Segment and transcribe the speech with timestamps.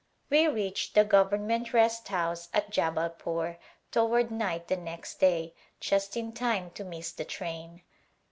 [0.31, 3.57] We reached the Government Rest House at Jubalpore
[3.91, 7.83] toward night the next day just in time to miss the train.